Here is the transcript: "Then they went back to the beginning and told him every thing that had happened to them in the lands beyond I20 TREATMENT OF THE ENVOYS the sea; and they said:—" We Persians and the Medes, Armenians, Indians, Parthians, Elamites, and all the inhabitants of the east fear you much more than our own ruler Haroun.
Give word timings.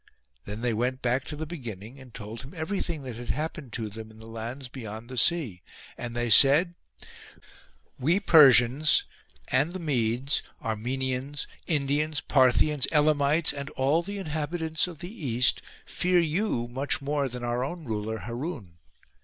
"Then 0.45 0.61
they 0.61 0.73
went 0.73 1.03
back 1.03 1.25
to 1.25 1.35
the 1.35 1.45
beginning 1.45 1.99
and 1.99 2.11
told 2.11 2.41
him 2.41 2.55
every 2.55 2.81
thing 2.81 3.03
that 3.03 3.17
had 3.17 3.29
happened 3.29 3.71
to 3.73 3.87
them 3.87 4.09
in 4.09 4.17
the 4.17 4.25
lands 4.25 4.67
beyond 4.67 5.05
I20 5.05 5.09
TREATMENT 5.09 5.09
OF 5.09 5.09
THE 5.09 5.35
ENVOYS 5.35 5.59
the 5.59 5.59
sea; 5.59 5.95
and 6.03 6.15
they 6.15 6.29
said:—" 6.31 6.73
We 8.07 8.19
Persians 8.19 9.03
and 9.51 9.73
the 9.73 9.79
Medes, 9.79 10.41
Armenians, 10.59 11.45
Indians, 11.67 12.19
Parthians, 12.19 12.87
Elamites, 12.91 13.53
and 13.53 13.69
all 13.77 14.01
the 14.01 14.17
inhabitants 14.17 14.87
of 14.87 14.97
the 14.97 15.13
east 15.27 15.61
fear 15.85 16.17
you 16.17 16.67
much 16.67 16.99
more 17.03 17.29
than 17.29 17.43
our 17.43 17.63
own 17.63 17.85
ruler 17.85 18.21
Haroun. 18.21 18.79